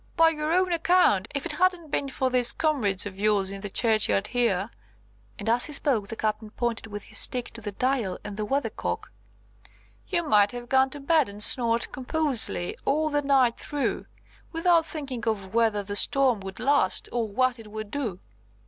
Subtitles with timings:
[0.17, 3.69] "By your own account, if it hadn't been for these comrades of yours in the
[3.69, 4.71] churchyard here,"
[5.37, 9.11] and as he spoke the Captain pointed with his stick to the Dial and Weathercock,
[10.07, 14.07] "you might have gone to bed and snored composedly all the night through,
[14.51, 18.19] without thinking of whether the storm would last, or what it would do."